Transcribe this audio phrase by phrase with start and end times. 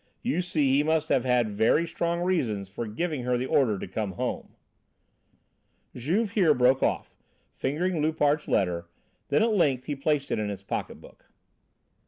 [0.23, 3.87] You see he must have had very strong reasons for giving her the order to
[3.87, 4.55] come home"
[5.95, 7.13] Juve here broke off,
[7.53, 8.87] fingering Loupart's letter;
[9.27, 11.29] then at length he placed it in his pocketbook.